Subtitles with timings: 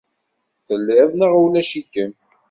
[0.65, 2.11] Telliḍ neɣ ulac-ikem.